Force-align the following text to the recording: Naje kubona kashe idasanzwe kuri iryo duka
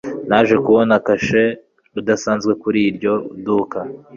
Naje 0.29 0.55
kubona 0.65 0.93
kashe 1.07 1.43
idasanzwe 1.99 2.51
kuri 2.61 2.79
iryo 2.89 3.13
duka 3.45 3.79